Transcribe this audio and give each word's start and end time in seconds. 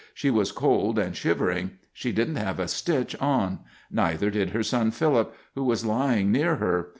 She 0.15 0.31
was 0.31 0.51
cold 0.51 0.97
and 0.97 1.15
shivering. 1.15 1.77
She 1.93 2.11
didn't 2.11 2.37
have 2.37 2.59
a 2.59 2.67
stitch 2.67 3.15
on. 3.17 3.59
Neither 3.91 4.31
did 4.31 4.49
her 4.49 4.63
son, 4.63 4.89
Phillip, 4.89 5.31
who 5.53 5.63
was 5.63 5.85
lying 5.85 6.31
near 6.31 6.55
her. 6.55 6.89